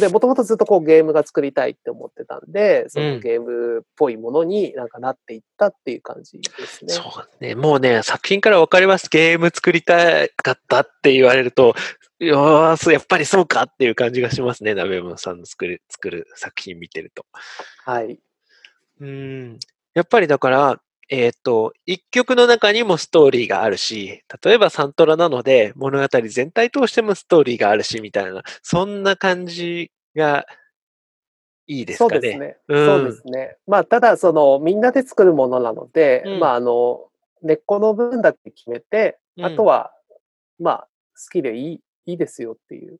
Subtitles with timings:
[0.00, 6.92] で、もともとずっとこうゲームが作りたいって思ってたんで、そのゲームっぽいものになんかなっていったっていう感じですね。
[6.92, 7.54] そうね。
[7.54, 9.08] もうね、作品からわかります。
[9.08, 11.74] ゲーム作りたかったって言われると、
[12.18, 14.74] よーやっぱりそうかっていう感じがしますね。
[14.74, 17.24] ナベモンさんの作る、作る作品見てると。
[17.84, 18.18] はい。
[19.00, 19.58] うん。
[19.94, 30.46] やっぱりだから、えっ、ー、と、一曲の中にもストーリーがあるし、例えばサントラなので物語全体通してもストーリーがあるし、みたいな、そんな感じが
[31.66, 32.10] いいですかね。
[32.10, 32.56] そうですね。
[32.68, 33.56] うん、そうですね。
[33.66, 37.08] まあ、ただ、その、みんなで作るものなので、うん、まあ、あの、
[37.42, 39.92] 根っこの部分だけ決めて、あとは、
[40.58, 42.98] まあ、好きでいい、いいですよっていう。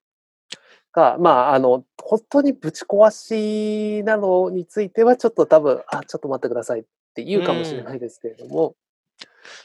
[0.93, 6.85] か、まあ、あの、本当にぶち壊しなのについては、ちょっと多分、あ、ちょっと待ってくださいっ
[7.19, 8.77] て言うかもしれないですけれども。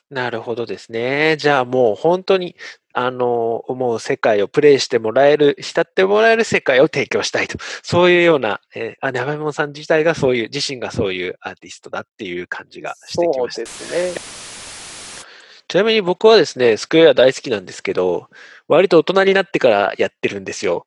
[0.10, 1.38] なるほどですね。
[1.38, 2.56] じゃあもう本当に、
[2.94, 7.58] あの、思う世界をプレイしてもらえる、浸ってもらえる世界を提供したいと。
[7.84, 13.66] そういうような、えー、あ、さん自体がそういう、自身がそういうアーティストだっていう感じがしてきました。
[13.68, 15.24] そうですね。
[15.68, 18.30] ちなみに僕はですね、スクエア大好きなんですけど、
[18.68, 20.86] 割と大人になってからやってるんですよ。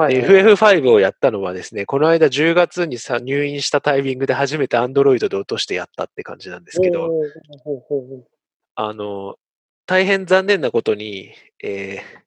[0.00, 7.10] はい、FF5 をやったのはですね、この間10月にさ入院したタイミングで初めて Android で落としてやったって感じなんですけど、
[8.76, 9.36] あの、
[9.84, 12.20] 大変残念なことに、えー、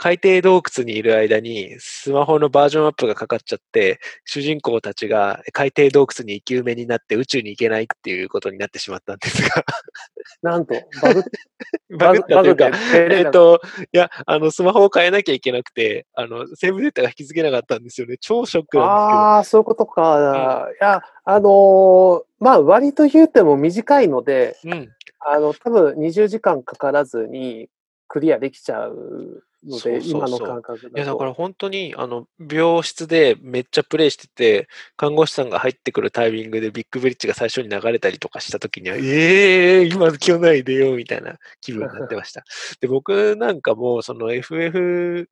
[0.00, 9.62] 海底洞窟にいる間にスマホのバージョンアップがかかっちゃって、主人公たちが海底洞窟に生き埋めになって宇宙に行けないっていうことになってしまったんですが
[10.40, 11.22] なんと、バグ
[11.98, 13.60] バグったというか、えっと、
[13.92, 18.16] いや、あの、スマホを変えなきゃいけなくて、あの、セーブデータが引き付けなかったんですよね。
[18.18, 19.18] 超ショックなんですけど。
[19.18, 20.66] ああ、そういうことか。
[20.66, 27.68] うん、いや、あのー、まあ、割と言うても短いので、うん、あの、多分20時間かからずに
[28.08, 42.44] クリアできちゃうので、今の感覚だいや、だから本当に、あの、病室でめっちゃプレイしてて、看護師さんが入ってくるタイミングでビッグブリッジが最初に流れたりとかした時には、ええー、今今日ないでよ、みたいな気分になってました。
[42.80, 45.28] で、僕なんかも、その FF、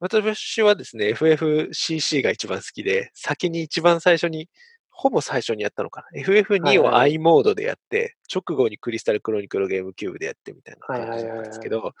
[0.00, 4.48] 私はですね、FFCC が一番好きで、先に一番最初に、
[4.90, 6.22] ほぼ最初にやったのかな。
[6.22, 11.92] FF2 を i モードでやって、直後にクリスタルクロニクルゲームキューブでやってみたいな感じなんですけど、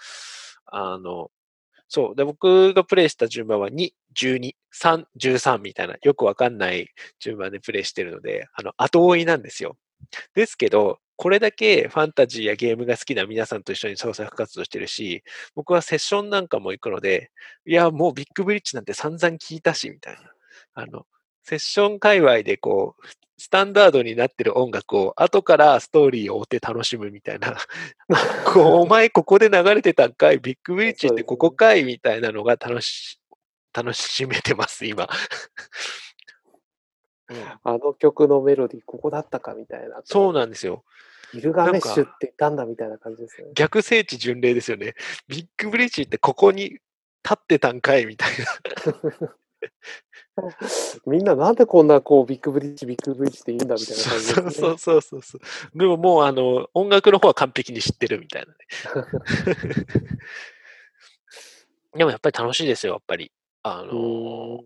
[0.66, 1.30] あの、
[1.88, 2.16] そう。
[2.16, 6.88] で、僕がプレイした順番は2、12、3、13みたいな、よくわかんない
[7.20, 9.76] 順番でプレイしてるので、あの、後追いなんですよ。
[10.34, 15.22] ですけど、これだけファンタジーやゲームが好きな皆さんと一緒に創作活動してるし、
[15.54, 17.30] 僕はセッションなんかも行くので、
[17.66, 20.20] いや、もうビッグブリッジなんて散々聞いたし、みたいな。
[20.74, 21.06] あの、
[21.42, 23.02] セッション界隈でこう、
[23.38, 27.56] スタンダードになってる音楽を後からストーリーを追って楽しむみたいな。
[28.52, 30.38] こうお前ここで流れてたんかい？
[30.38, 31.84] ビッグブリッジってここかい？
[31.84, 33.20] みたいなのが楽し、
[33.74, 35.06] 楽しめてます、今。
[37.62, 40.00] あの曲のメロディーここだったかみたいな。
[40.04, 40.84] そうなんですよ。
[41.34, 43.48] ギルガメッシュって言ったんだみたいな感じですね。
[43.54, 44.94] 逆聖地巡礼ですよね。
[45.28, 46.80] ビッグブリッジってここに立
[47.34, 48.06] ってたんかい？
[48.06, 48.30] みたい
[49.20, 49.36] な。
[51.06, 55.78] みんななんでこんなこうビッグブリッジ、ビッグブリッジって言うんだみたいな感じです、ね、そうそうそうそう。
[55.78, 58.58] でももうあの音楽の方は完璧に知ってるみたいなね。
[61.96, 63.32] でもやっぱり楽しいですよ、やっぱり。
[63.62, 64.64] あの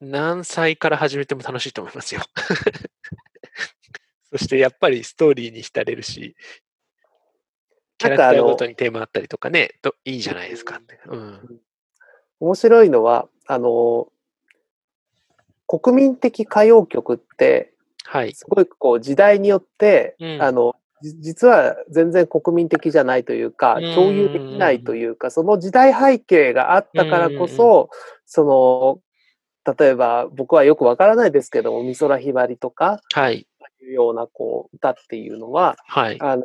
[0.00, 2.22] 何歳から始めても楽しいと思いますよ。
[4.32, 6.34] そしてやっぱりストーリーに浸れるし、
[7.98, 11.60] キャラクターごとにテーマあったりとかね、といいじゃないですか、うん。
[12.40, 14.08] 面白いのは、あの、
[15.66, 17.72] 国民的歌謡曲って、
[18.04, 27.88] はい、すごいこう時代によって、うん、あの、実は全然国民的じゃないというか、共有できないというか、その時代背景があったからこそ、
[28.26, 28.44] そ
[29.64, 33.46] の、例えば僕はよくわからないですけども、美空ひばりとか、はい。
[33.82, 36.18] いうようなこう歌っていうのは、はい。
[36.20, 36.42] あの、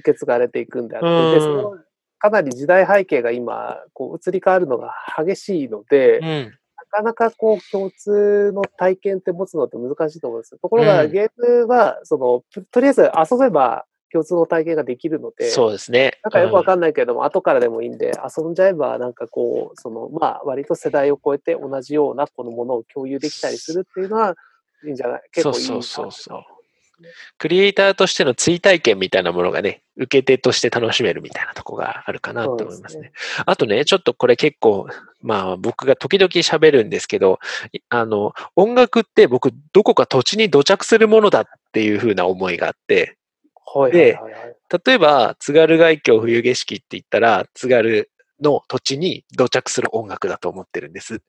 [0.00, 1.78] 受け継がれていくんであって、で、その
[2.22, 6.52] かなり時代背景が今、こう移り変わるのが激しいので、うん、な
[6.88, 10.58] かなかこう共通の体験って持つのって難しいと思うんですよ。
[10.62, 16.20] ところが、ゲームは、その、とりあえず遊べば共通の体験ができるので、そうですね。
[16.22, 24.36] なんかよくわかんないけれども、うん、後からでもいいんで、遊んじゃえば、なんかこう、その、まあ、割と世代を超えて同じようなこのものを共有できたりするっていうのは、
[24.84, 25.22] いいんじゃない？
[25.32, 26.42] 結構いいそうそうそうそう。
[27.38, 32.88] クリエイターとしての追体験みたいなものがね、受け手として楽しめるみたいなとこがあるかなと思いますね。
[32.88, 33.12] すね
[33.44, 34.88] あとね、ちょっとこれ結構、
[35.20, 37.40] まあ僕が時々喋るんですけど、
[37.88, 43.16] あの、音楽って僕どこか土地に土着するものだっていうふうな思いがあって、
[43.90, 44.18] で、
[44.84, 48.10] 例えば津軽海峡冬景色って言ったら、津軽
[48.40, 51.22] の土地に土着する音楽だと思ってるんです。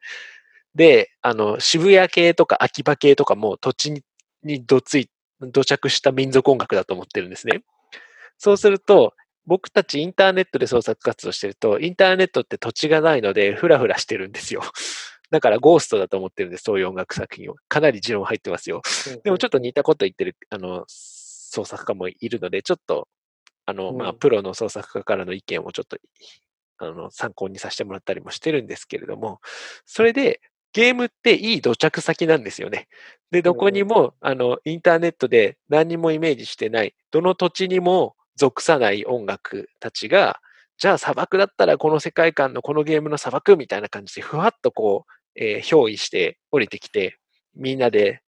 [0.75, 4.01] で、あの、渋谷系とか秋葉系とかも土地に
[4.43, 5.09] にどつい、
[5.51, 7.63] 土着した民族音楽だと思ってるんですね。
[8.37, 9.13] そうすると、
[9.45, 14.61] 僕たちインターネットで創作活動してると、インターネットって土地がないので、ふらふらしてるんですよ。
[15.31, 17.55] だからゴーストだと思ってるんです、そういう音楽作品を。
[17.67, 18.81] かなり持論入ってますよ。
[19.23, 23.07] でもちょっと似たこと言ってる、あの、創作家もいるので、ちょっと、
[23.65, 25.97] あの、まあ、プロの創作家からの意見をちょっと、
[26.77, 29.39] あの、参考にさせてもらったりもしてるんですけれども、
[29.85, 30.41] それで、
[30.73, 32.87] ゲームっていい土着先なんですよね。
[33.31, 40.39] で、どこにも、あの、インターネットで何にもイメージしてない、どの土地にも属さない音楽たちが、
[40.77, 47.19] じゃあ砂漠だったらこの世界観のこのゲームの砂漠みたいな感じでふわっとこう、えー、憑依して降りてきて、
[47.55, 48.21] みんなで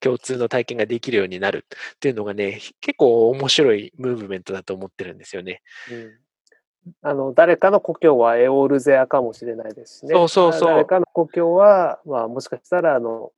[0.00, 1.64] 共通の体験ができるようになる
[1.94, 5.62] っていうのがね、結構面白いムーブメントだと思ってるんですよね。
[5.90, 6.21] うん
[7.02, 10.14] あの、誰かの故郷はエオールゼアかもしれないですしね。
[10.14, 10.68] そうそうそう。
[10.70, 13.32] 誰かの故郷は、まあもしかしたら、あの、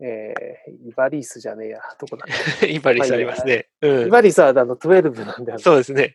[0.00, 2.26] えー、イバリースじゃねえや、どこだ
[2.66, 3.68] イバリースありますね。
[3.80, 5.58] うん、イバリースはあの12なんで。
[5.58, 6.12] そうですね。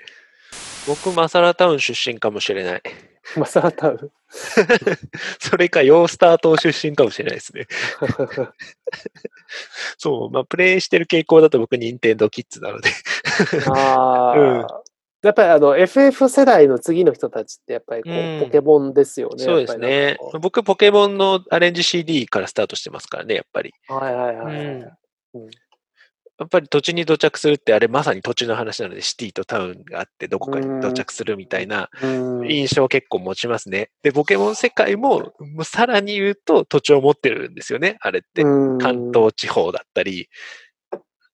[0.87, 2.81] 僕、マサラタウン出身かもしれない。
[3.37, 4.11] マサラタウン？
[5.39, 7.67] それか、ヨースター島出身かもしれないですね。
[9.97, 12.89] そう、まあ、プレイしてる傾向だと僕、ニンテンドーキッズなので
[13.67, 14.67] ああ、うん、
[15.23, 19.43] やっぱりあの FF 世代の次の人たちってやっぱりこう、ポケモンですよね。
[19.43, 20.17] そうですね。
[20.41, 23.73] 僕、ポケモンのアレンジ CD からスタートしてますからね、やっぱり。
[23.87, 24.55] はいはいはい。
[24.55, 24.81] うん
[25.35, 25.49] うん
[26.39, 33.91] やっぱり土地に到着するってあれまさに土地の話なのでシティとタウンがあってどこかに到着するみたいな印象を結構持ちますね。
[34.01, 35.31] で、ポケモン世界も
[35.63, 37.97] さらに言うと土地を持ってるんですよね。
[38.01, 40.27] あれって関東地方だったり、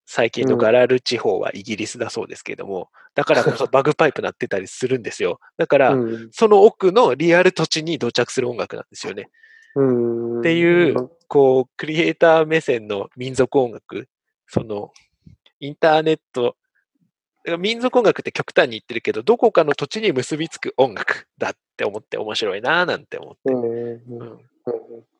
[0.04, 5.40] 最近のガラル地方はイギリスだそうですけれども、だからこそバグパイプ鳴ってたりするんですよ。
[5.56, 5.96] だから、
[6.30, 9.28] その奥のリアル土地に到着する音楽なんですよね。
[10.40, 14.08] っていう、こう、クリエイター目線の民族音楽
[14.46, 14.92] その、
[15.60, 16.56] インターネット、
[17.58, 23.52] 民族音楽って極端に言ってるけど、どこかの土地に結びつく音楽だって思って面白いなぁなんて思って。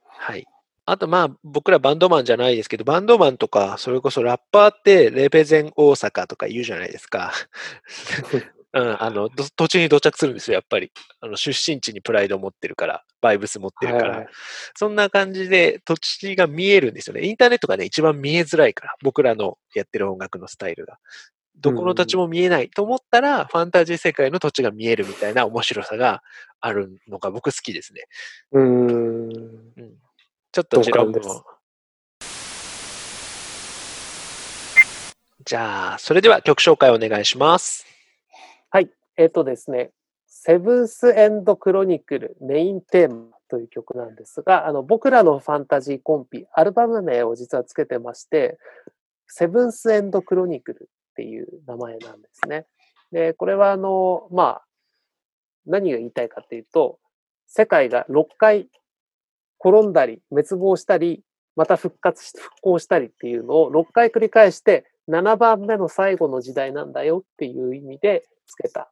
[0.08, 0.46] はい。
[0.90, 7.32] あとまあ僕らバンドマンじゃないですけど、バンドマンとか、それこそラッパーってレペゼン大阪とか言うじゃないですか。
[8.72, 10.92] うん、あの、土地に到着するんですよ、やっぱり。
[11.20, 14.08] あの、出身地にプライドを持ってるから、バイブス持ってるから。
[14.10, 14.28] はいはい、
[14.76, 17.24] そんな感じで土地が見えるんですよね。
[17.24, 20.98] インターネットがね、一番見えづらいから、僕らのやってる音楽のスタイルが。
[21.56, 26.22] どこの土地も見えないと思ったら、うん、ファンタジー世界の土地が見えるみたいな面白さが
[26.60, 28.04] あるのが僕好きですね。
[28.52, 29.40] うん。
[30.52, 31.44] ちょっと持論も。
[35.44, 37.90] じゃあ、それでは曲紹介お願いします。
[39.20, 39.90] えっ、とですね、
[40.26, 48.58] セブンスエンドクロニクルメインテーマという曲なんですが、あの僕らのファンタジーコンピ、アルバム名を実はつけてまして、
[49.26, 52.64] セブンスエンドクロニクルっていう名前なんですね。
[53.12, 54.64] で、これはあの、まあ、
[55.66, 56.98] 何が言いたいかっていうと、
[57.46, 58.70] 世界が6回
[59.64, 61.22] 転んだり、滅亡したり、
[61.56, 68.90] また復活し、復興したりっていうのを6回繰り返して、7番目の最後の時代なんだよっていう意味でつけた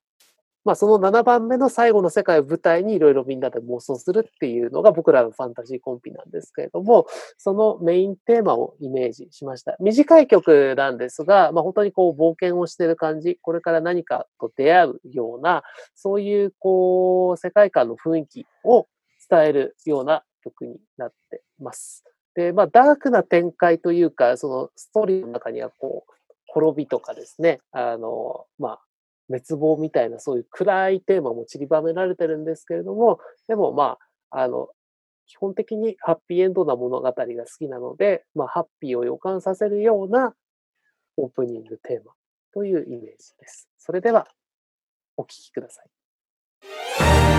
[0.68, 7.06] まあ、その7番目の最後の世界を舞台にいろいろみんなで妄想するっていうのが僕らのファンタジーコンピなんですけれども、
[7.38, 9.76] そのメインテーマをイメージしました。
[9.80, 15.62] 短い曲なんですが、まあ、本当にこう冒険をしてる感じ、これから何かと出会うような、
[15.94, 18.88] そういうこう世界観の雰囲気を
[19.30, 22.04] 伝えるような曲になってます。
[22.34, 26.12] で、まあ、ダークな展開というか、そのストーリーの中にはこう、
[26.46, 28.80] 滅びとかですね、あの、まあ、
[29.28, 33.98] 滅亡みたいなそういう暗いテーマも散りばめられてるんですけれども、でもま
[34.30, 34.68] あ、あの、
[35.26, 37.24] 基本的にハッピーエンドな物語が好
[37.58, 40.34] きなので、まあ、ハッピーを予感させるような
[41.16, 42.12] オープニングテーマ
[42.54, 43.68] というイメージです。
[43.78, 44.26] それでは、
[45.16, 47.37] お聴きください。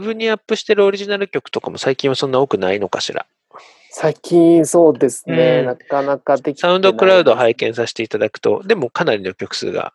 [0.00, 3.26] ブにアップしてるオリジナル曲とかも最近はそんな多くないのかしら？
[3.92, 9.92] 最近そうですね、うんなかなかできてサウンドクラウド拝見させていただくと、でもかなりの曲数が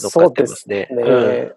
[0.00, 0.88] 乗っかってますね。
[0.90, 1.02] ね。
[1.02, 1.12] う
[1.50, 1.54] ん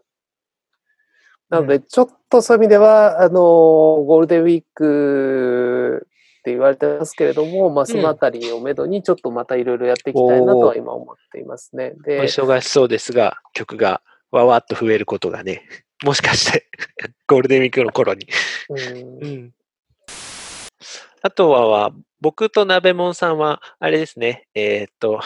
[1.49, 11.93] なので、ちょっとそういう意味では、あの、ゴールデンウィークって言われてますけれども、まあ、そのあたりをめどに、ちょっとまたいろいろやっていきたいなとは今思っていますね。
[11.97, 15.63] おで、忙しそうですが、曲がわわっと増えることがね、
[16.03, 16.67] もしかして
[17.27, 18.27] ゴールデンウィークの頃に。
[18.69, 19.53] うんうん。
[21.21, 25.19] あとはは、僕と鍋もんさんは、あれですね、えーっと、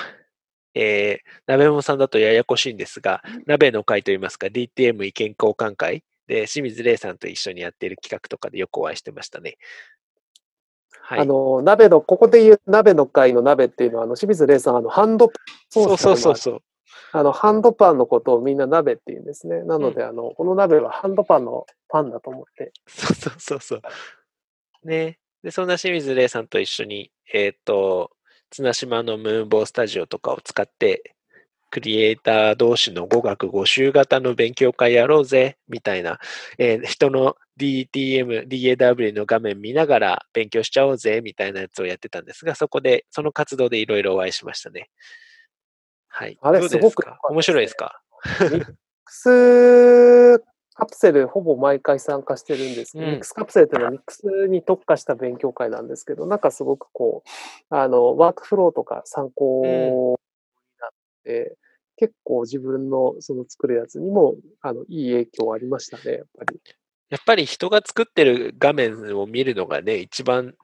[0.73, 9.57] えー、鍋もんさんだとややこしいんですが、鍋の会といいますか、DTM 意見交換会で、清水玲さんと一緒にやっている企画とかでよくお会いしてましたね。
[11.01, 11.19] はい。
[11.19, 15.29] あの、鍋の、ここで言う鍋の会の鍋っていうのは、あの、清水玲さん、あの、ハンド
[15.69, 16.63] ソースそうそうそうそう。
[17.13, 19.63] あの、ハンドパンのことをみんな鍋って言うんですね。
[19.63, 22.71] なので、あの、この鍋はハンドパンのパンだと思って。
[22.87, 23.81] そうそうそうそう。
[24.87, 25.19] ね。
[25.43, 28.11] で、そんな清水玲さんと一緒に、えっ、と、
[28.49, 31.15] 綱島のムーンボースタジオとかを使って、
[31.71, 36.19] クリエイター同士の語学5週型の勉強会やろうぜ、みたいな、
[36.57, 44.89] えー人の DTM、DAW の画面見ながら勉強しちゃおうぜ、みたいなやつをやってたんですが、そこで、その活動でいろいろお会いしましたね。
[46.11, 46.37] はい。
[46.41, 48.01] あれすすごく面白いですか？
[48.51, 48.75] ミック
[49.05, 50.39] ス
[50.73, 52.93] カプセルほぼ毎回参加してるんです。
[52.93, 53.11] けど、うん。
[53.11, 57.23] ミックスカプセルっていうのはミックスに特化した勉強会なんですけど、なんかすごくこ
[57.71, 60.91] う、あの、ワークフローとか参考になっ
[61.23, 61.57] て、
[61.97, 66.59] 結構自分のその作るやつにも、あの、いい影響ありましたね、やっぱり。
[67.09, 70.55] やっぱり人が作ってる画面を見るのがね、一番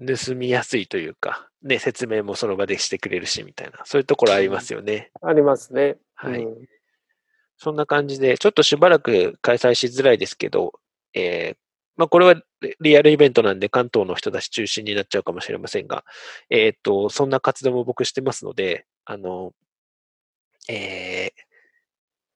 [0.00, 5.10] 盗みやすいというか、ね、説明もその場でしてくれるし、みたいな、そういうところありますよね。
[5.22, 5.96] ありますね。
[6.14, 6.66] はいうん
[7.62, 10.80] そんな感じで、ちょっとしばらく開催しづらいですけど、
[11.12, 11.56] えー
[11.94, 16.04] まあ、これはリリアルイベントなんで関東の人たち中心になっちゃうかもしれませんが、
[16.48, 19.52] えーっと、そんな活動も僕してますので、あの、
[20.70, 21.40] えー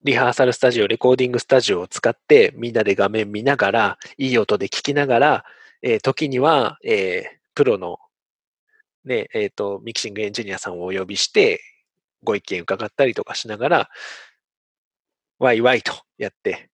[0.02, 5.44] リハーサルスタジオ、レコーディングスタジオを使って、みんなで画面見ながら、いい音で聞きながら、
[5.80, 7.98] えー時には、えープロの、
[9.04, 11.60] ね、えっ、と、ミキシングエンジニアさんをお呼びして、
[12.22, 13.90] ご意見伺ったりとかしながら、
[15.38, 16.70] ワイワイとやって、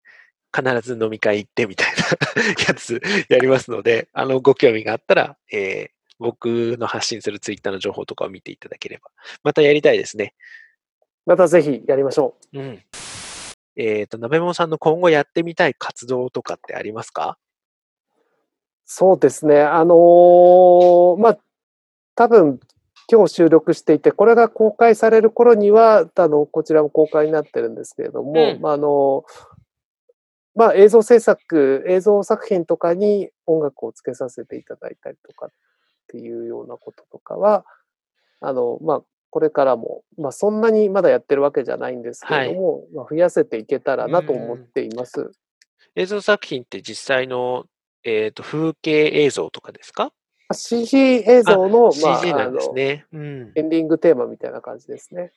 [0.55, 2.05] 必ず飲み会行ってみたいな
[2.69, 9.11] やつやりますので、あの、ご興味があったら、えー僕の発信するツイッターの情報とかを見ていただければ、
[9.43, 10.35] またやりたいですね。
[11.25, 12.61] またぜひやりましょう。
[12.61, 12.85] うん。
[13.75, 17.39] えっ、と、なべもんさんの今後やってみたい活動とかってありますか？
[18.93, 19.63] そうですね。
[19.63, 21.39] あのーまあ、
[22.17, 22.59] 多分、
[23.09, 29.23] 今日収録していて、これが公開される頃には、あの、こちらも公開になってるんですけれども、うんまあ、あの、
[30.57, 35.51] まあ、映像制作、映像作品とかに音楽をつけさせていただいたりとかっ
[36.09, 37.65] ていうようなこととかは、
[38.41, 45.31] あの、まあ、これからも、まあ、そんなにまだやってるわけじゃないんですけれども、まあ、増やせていけたらなと思っています。
[45.95, 47.67] 映像作品って実際の、
[48.05, 50.13] えっ、と、風景映像とかですか
[50.53, 53.07] ？CG 映像の、まあ、?CG なんですね。
[53.13, 53.53] うん。
[53.55, 55.33] エンディングテーマみたいな感じですね。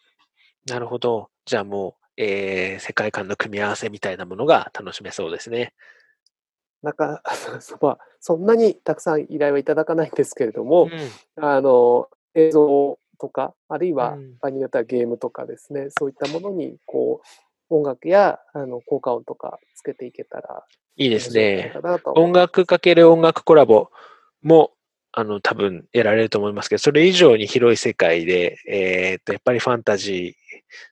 [0.68, 1.30] なるほど。
[1.46, 5.74] じゃあもう、えー世界観の組み合わせみたいなものが楽しめそうですね。
[6.82, 7.22] なんか、
[7.82, 10.90] まあ、そんなにたくさん依頼はいただかないんですけれども、
[11.38, 17.28] うんあの、映像とか、あるいはうん場合によってはゲームとかですね、そういったものに、こう、
[17.74, 20.64] 音楽や、あの、効果音とかつけていけたら
[20.96, 21.74] いいですね。
[22.16, 23.90] 音楽かける音楽コラボ
[24.42, 24.72] も、
[25.12, 30.36] あの、多分やられると思いますけど、それ以上に広い世界で、えーっと、やっぱりファンタジ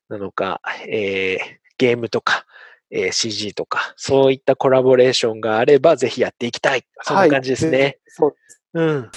[0.10, 2.46] ーなのか、えーゲームとか、
[2.92, 6.84] えー CG とか、そういったコラボレーションがあれば、ぜひやっていきたい。
[7.02, 7.80] そんな感じですね。
[7.80, 8.62] はいそうです。
[8.74, 9.12] うん。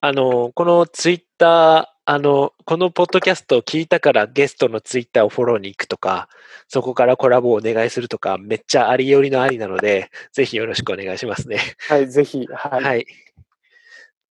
[0.00, 6.30] あの、このツイッター、あの、このポッドキャストを聞いたからゲストのツイッターをフォローに行くとか、
[6.66, 11.58] そこからコラボをお願いするとか、めっちゃありよりのありなので、 ぜひよろしくお願いしますね。
[11.86, 12.82] はい、ぜひ、はい。
[12.82, 13.06] はい。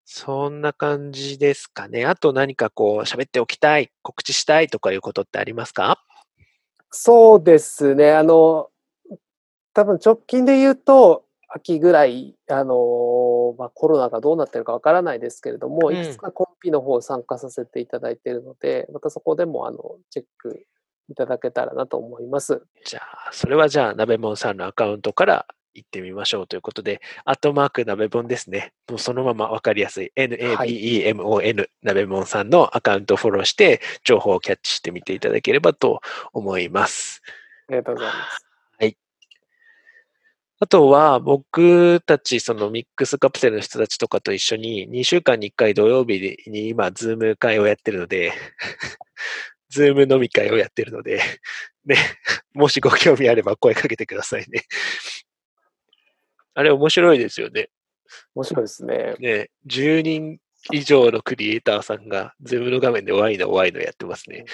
[0.05, 2.07] そんな感じですかね。
[2.07, 6.03] あと何かこう、喋っておきたい、告知したいとかいうことってありますか？
[6.89, 8.11] そうですね。
[8.13, 8.71] あの、
[9.75, 20.65] 多分直近で言うと、秋ぐらい、あの、まあ、コロナがどうなってるかわからないですけれども、うんいくつかコンピの方参加させていただいているので、またそこでも、あの、チェック
[21.09, 22.61] いただけたらなと思います。
[22.85, 28.73] じゃあ、それはじゃあ、なべもんさんのアカウントから行ってみましょうということで、アットマークなべもんですね。
[28.89, 30.11] もうそのままわかりやすい。
[30.17, 36.01] NABEMON なべもんさんのアカウントをフォローして、情報をキャッチしてみていただければと
[36.33, 37.21] 思います。
[37.69, 38.46] ありがとうございます。
[40.59, 48.33] あとは、僕たち、そのミックスカプセルの人たちとかと一緒に、2週間に1回土曜日に今、ズーム会をやってるので、
[49.69, 51.21] ズーム飲み会をやってるので、
[51.85, 51.95] ね、
[52.53, 54.63] もしご興味あれば声かけてくださいね。
[56.55, 57.69] あれ面白いですよね。
[58.33, 59.15] 面白いですね。
[59.19, 60.39] ね、10人
[60.71, 64.45] 以上のクリエイターさんが、ズームの画面でワイのワイのやってますね。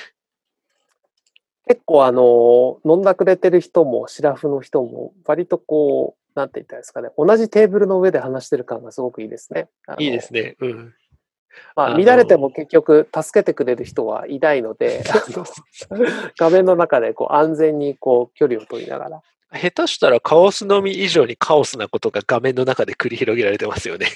[1.67, 9.69] 結構あの、飲んだくれてる人も、シラフの人も、割とこう、なんて言ったらいいですかね、同じテーブルの上で話してる感がすごくいいですね。
[9.99, 10.55] いいですね。
[10.59, 10.93] うん。
[11.75, 15.03] まあ、乱れても結局助けてくれる人はいないので、
[16.37, 19.21] 画面の中でこう安全にこう距離を取りながら。
[19.55, 24.07] 下手したらカオスのみ以上にカオスなことが画面の中で繰り広げられてますよね。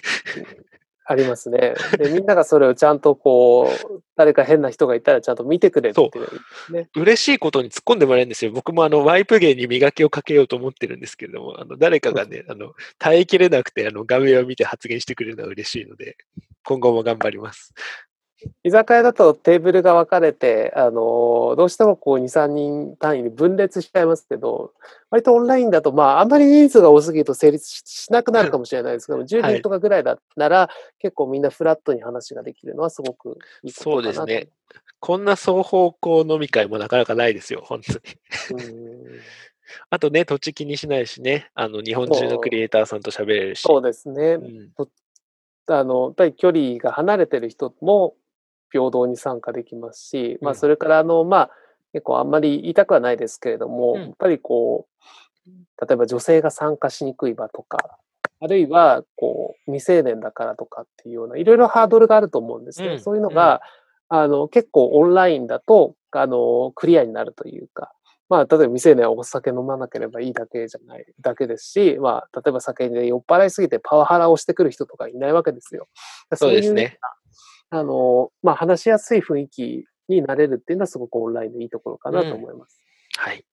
[1.10, 1.74] ありますね。
[1.98, 8.52] で、みんながそれをちゃんとこう、誰か変な人がいたらちゃんと見てくれるっていう、ね、嬉しいことに突っ込んでもらえるんですよ。
[8.52, 16.18] 僕もあの、ワイプ芸に磨きをかけようと思ってるんですけれども、あの、誰かがね、あの、耐えきれなくて、あの、画面を見て発言してくれるのは嬉しいので、
[16.66, 17.74] 今後も頑張ります。
[18.64, 24.74] 居酒屋だとテーブルが分かれて、あのどうしてもこう2、3人単位に分裂しちゃいますけど、
[25.10, 30.70] 割とオンラインだと、まあ、あんまり人数が多すぎると成立しなくなるかもしれないですけど、10人とかぐらいだったら、は
[31.00, 34.50] い、結構みんなフラットに話ができるのはすごくいいことそうですね。
[35.00, 38.00] こんな双方向飲み会もなかなかないですよ、本当に。
[39.90, 43.62] あとね、土地気にしないしね、あの日本中のクリエイターさんと喋れるし。
[43.62, 44.34] そうですね。
[44.34, 44.72] うん、
[45.68, 48.16] あの、やっぱり距離が離れてる人も
[48.72, 51.52] 平等に参加できますし、まあ、それから、あの、まあ、
[51.94, 54.88] 結構あんまり言いたくはないですけれども、やっぱりこ
[55.48, 58.00] う、例えば女性が参加しにくい場とか、
[58.40, 62.90] あるいは、こう、未成年だからとかっていうような、いろいろハードルがあると思うんですね。
[62.90, 63.62] うん、そういうのが、
[64.12, 67.92] うん、あの、結構オンラインだと、あの、クリアになるというか、
[68.30, 75.88] まあ、例えば未成年はお酒飲まなければいいだけじゃない、だけですし、まあ、例えば酒で酔っ払いすぎてパワハラをしてくる人とかいないわけですよ。
[76.36, 77.00] そうですね。
[77.70, 82.82] あの、まあ、話しやすい雰囲気になれるっていうのはすごくオンラインのいいところかなと思います。
[83.18, 83.46] うん、はい。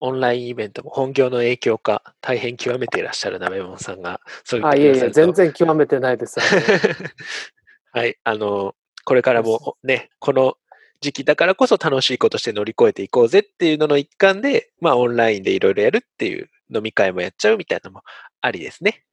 [0.00, 6.40] オンラインイベントも本業の影響か、大変極めていらっしゃるなめもんさんが、そういうあ、いえいえ、全然極めてないです。
[7.92, 8.18] はい。
[8.24, 10.56] あの、これからもね、この
[11.00, 18.02] 時期だからこそ楽しいことして乗り越えていこうぜっていうのの一環で、まあオンラインでいろいろやるっていう飲み会もやっちゃうみたいなのも
[18.40, 19.04] ありですね。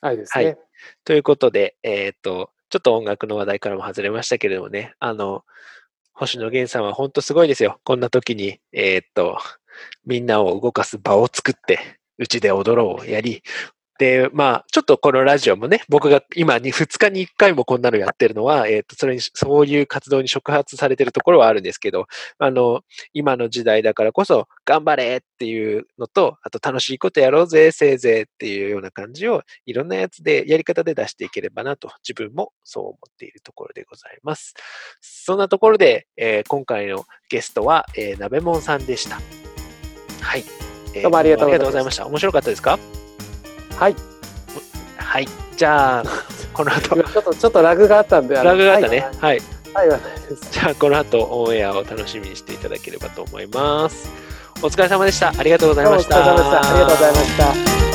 [0.00, 0.44] ありですね。
[0.44, 0.58] はい。
[1.04, 5.44] ということで、えっ、ー、と、ちょっと音楽の話題からも外れましたけれどもね、あの、
[6.12, 7.80] 星野源さんは本当すごいですよ。
[7.84, 9.38] こんな時に、えー、っと、
[10.06, 13.42] みんなを動かす場を作って、うちで踊ろうやり、
[14.00, 22.06] で、まあ、ちょっとこのラジオもね、僕が今に2日に1回もこんなのやってるのは、えっ、ー、と、それに、そういう活動に触発されてるところはあるんですけど、
[22.38, 22.80] あの、
[23.12, 34.54] 今の時代だからこそ、頑張れっていうのと、あと楽しいことやろうぜ、せいぜいっていうような感じを、いろんなやつで、やり方で出していければなと、自分もそう思っているところでございます。
[35.02, 39.20] そんなところで、えー、今回のゲストは、えー、なべもんさんでした。
[40.22, 40.44] はい。
[40.94, 42.06] えー、どうもありがとうございました。
[42.06, 42.78] 面白かったですか？
[43.80, 43.96] はい。
[44.98, 45.28] はい。
[45.56, 46.04] じゃあ、
[46.52, 47.02] この後。
[47.02, 48.34] ちょっと、ちょっとラグがあったんで。
[48.34, 49.08] ラグがあったね。
[49.18, 49.42] はい。
[49.72, 50.00] はい、はい。
[50.50, 54.10] じゃあ、この後、オンエアを楽しみにしていただければと思います。
[54.62, 55.32] お疲れ様でした。
[55.34, 56.18] ありがとうございました。
[56.18, 57.89] ありがとうございました。